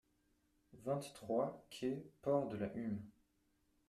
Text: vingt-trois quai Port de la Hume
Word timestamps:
vingt-trois 0.83 1.67
quai 1.69 2.03
Port 2.23 2.47
de 2.49 2.57
la 2.57 2.75
Hume 2.75 3.03